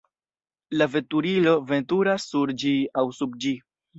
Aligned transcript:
La 0.81 0.87
veturilo 0.93 1.53
veturas 1.71 2.27
sur 2.31 2.53
ĝi 2.63 2.75
aŭ 3.03 3.07
sub 3.21 3.37
ĝi. 3.45 3.53